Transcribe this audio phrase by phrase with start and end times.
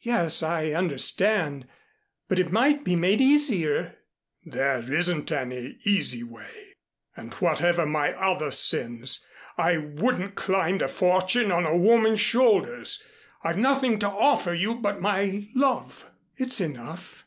[0.00, 1.68] "Yes, I understand
[2.28, 3.96] but it might be made easier"
[4.54, 6.72] "There isn't any easy way.
[7.14, 9.26] And, whatever my other sins,
[9.58, 13.04] I wouldn't climb to fortune on a woman's shoulders.
[13.44, 16.06] I've nothing to offer you but my love"
[16.38, 17.26] "It's enough."